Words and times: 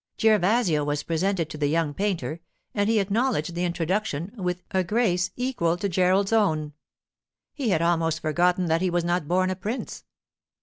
Gervasio 0.17 0.83
was 0.83 1.03
presented 1.03 1.47
to 1.51 1.59
the 1.59 1.67
young 1.67 1.93
painter, 1.93 2.39
and 2.73 2.89
he 2.89 2.99
acknowledged 2.99 3.53
the 3.53 3.65
introduction 3.65 4.31
with 4.35 4.63
a 4.71 4.83
grace 4.83 5.29
equal 5.35 5.77
to 5.77 5.87
Gerald's 5.87 6.33
own. 6.33 6.73
He 7.53 7.69
had 7.69 7.83
almost 7.83 8.19
forgotten 8.19 8.65
that 8.65 8.81
he 8.81 8.89
was 8.89 9.03
not 9.03 9.27
born 9.27 9.51
a 9.51 9.55
prince. 9.55 10.03